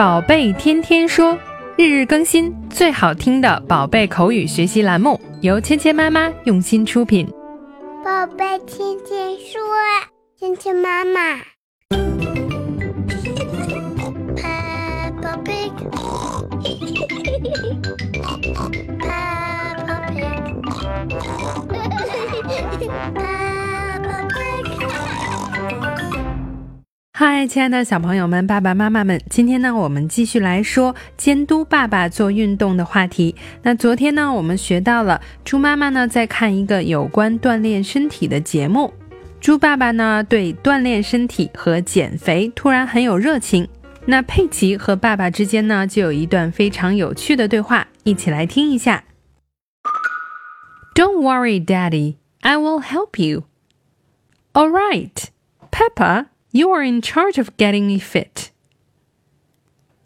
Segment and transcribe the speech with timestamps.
[0.00, 1.38] 宝贝天天说，
[1.76, 7.28] 日日更新，最好听的宝贝口语学习栏目，由芊芊妈妈用心出品。
[8.02, 9.60] 宝贝天天说，
[10.38, 11.36] 芊芊妈妈。
[14.40, 15.70] Peppa Pig.
[16.62, 17.04] Peppa
[17.42, 17.82] Pig.
[22.88, 23.39] Peppa
[27.22, 33.36] 嗨，亲爱的小朋友们、爸爸妈妈们，今天呢，我们继续来说监督爸爸做运动的话题。
[33.62, 38.94] 那昨天呢，我们学到了猪妈妈呢在看一个有关锻炼身体的节目，
[39.38, 43.68] 猪爸爸呢对锻炼身体和减肥突然很有热情。
[44.06, 49.04] 那佩奇和爸爸之间呢就有一段非常有趣的对话，一起来听一下。
[50.94, 53.44] Don't worry, Daddy, I will help you.
[54.54, 55.24] All right,
[55.70, 56.28] Peppa.
[56.52, 58.48] You are in charge of getting me fit.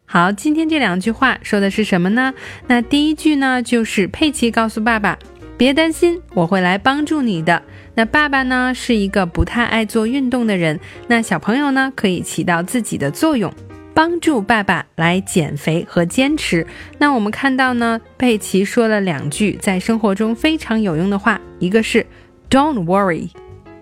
[0.04, 2.34] 好，今天这两句话说的是什么呢？
[2.66, 5.18] 那第一句呢，就是佩奇告诉爸爸
[5.56, 7.62] ：“别担心，我会来帮助你的。”
[7.96, 13.50] 那爸爸呢，是一个不太爱做运动的人，那小朋友呢，可以起到自己的作用，
[13.94, 16.66] 帮助爸爸来减肥和坚持。
[16.98, 22.04] 那我们看到呢，佩奇说了两句在生活中非常有用的话，一个是
[22.50, 23.30] “Don't worry,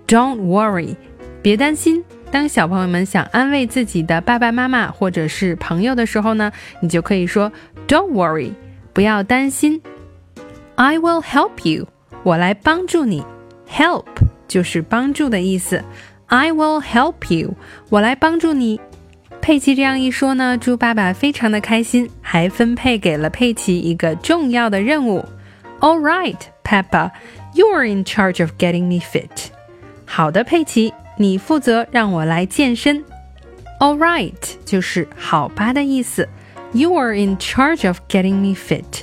[0.07, 0.95] don't worry”，
[1.43, 2.03] 别担心。
[2.31, 7.53] 当小朋友们想安慰自己的爸爸妈妈或者是朋友的时候呢，你就可以说
[7.87, 8.53] "Don't worry，
[8.95, 9.83] 不要担心。
[10.77, 11.89] I will help you，
[12.23, 13.23] 我来帮助你。
[13.69, 14.07] Help
[14.49, 15.85] 就是帮助的意思。
[16.27, 17.55] I will help you，
[17.91, 18.81] 我来帮助你。
[19.43, 25.23] 佩奇这样一说呢，猪爸爸非常的开心，还分配给了佩奇一个重要的任务。
[25.81, 29.51] All right, Peppa，you're in charge of getting me fit。
[30.07, 30.95] 好的，佩奇。
[31.23, 33.05] 你负责让我来健身
[33.79, 34.33] ，All right，
[34.65, 36.29] 就是好吧的意思。
[36.73, 39.03] You are in charge of getting me fit。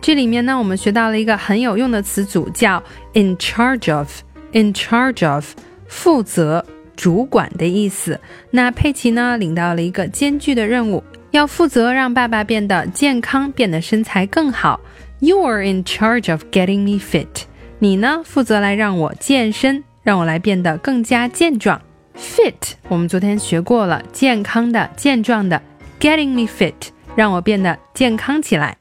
[0.00, 4.08] 这里面呢，我们学到了一个很有用的词组，叫 in charge of。
[4.50, 5.54] in charge of，
[5.86, 8.20] 负责、主管的意思。
[8.50, 14.80] 那佩奇呢，领到了一个艰巨的任务，要负责让爸爸变得健康，变得身材更好。
[15.20, 17.44] You are in charge of getting me fit。
[17.78, 19.84] 你呢，负责来让我健身。
[20.02, 21.82] 让我来变得更加健壮
[22.16, 22.54] ，fit。
[22.88, 25.62] 我们昨天学过了，健康的、健壮的
[26.00, 28.76] ，getting me fit，让我变得健康起来。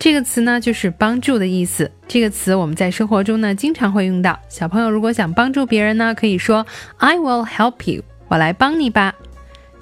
[0.05, 1.91] 这个词呢，就是帮助的意思。
[2.07, 4.39] 这个词我们在生活中呢，经常会用到。
[4.47, 6.63] 小朋友如果想帮助别人呢，可以说
[6.97, 9.16] I will help you，我来帮你吧。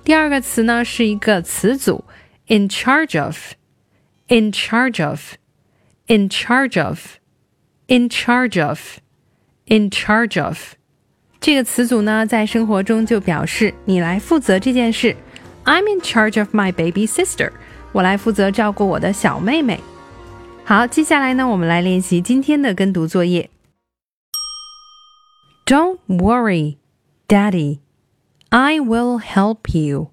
[0.06, 2.06] 第二个词呢，是一个词组
[2.48, 10.58] ，in charge of，in charge of，in charge of，in charge of，in charge of。
[11.42, 15.18] 这个词组呢，在生活中就表示你来负责这件事。
[15.66, 17.52] I'm in charge of my baby sister，
[17.92, 19.82] 我来负责照顾我的小妹妹。
[20.65, 23.49] 好，接下来呢，我们来练习今天的跟读作业。
[25.65, 26.77] Don't worry,
[27.27, 27.81] Daddy,
[28.51, 30.11] I will help you.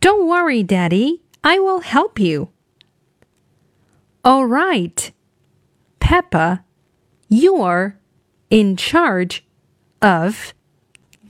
[0.00, 2.48] Don't worry, Daddy, I will help you.
[4.22, 5.12] All right,
[6.00, 6.64] Peppa,
[7.28, 7.94] you're
[8.48, 9.42] in charge
[10.00, 10.52] of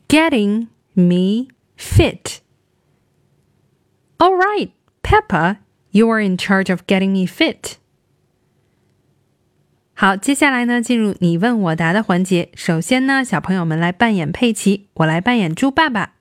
[0.08, 2.40] getting me fit.
[4.18, 4.70] All right,
[5.02, 5.58] Peppa,
[5.92, 7.78] you're in charge of getting me fit.
[10.00, 12.50] 好，接下来呢，进入你问我答的环节。
[12.54, 16.12] 首先呢，小朋友们来扮演佩奇，我来扮演猪爸爸。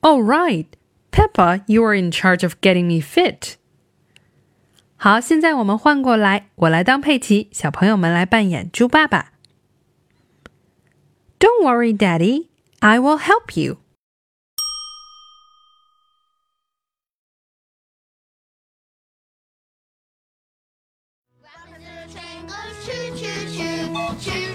[0.00, 0.66] All right,
[1.10, 3.54] Peppa, you are in charge of getting me fit.
[4.96, 9.32] 好，现在我们换过来，我来当佩奇，小朋友们来扮演猪爸爸。
[11.40, 12.46] Don't worry, Daddy,
[12.78, 13.78] I will help you.
[24.23, 24.54] you